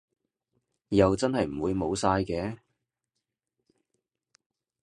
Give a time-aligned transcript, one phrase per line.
[0.89, 2.57] 又真係唔會冇晒嘅